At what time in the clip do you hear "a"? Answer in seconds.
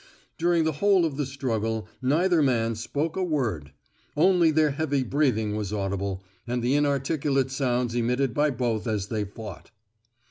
3.15-3.23